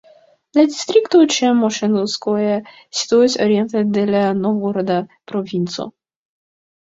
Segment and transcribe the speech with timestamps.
[0.57, 2.55] La distrikto de Moŝenskoje
[3.01, 4.97] situas oriente de la Novgoroda
[5.33, 5.87] provinco.